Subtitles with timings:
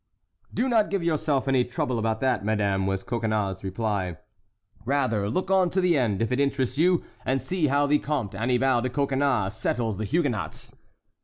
[0.51, 4.17] "Do not give yourself any trouble about that, madame," was Coconnas's reply;
[4.83, 8.33] "rather look on to the end, if it interests you, and see how the Comte
[8.33, 10.73] Annibal de Coconnas settles the Huguenots."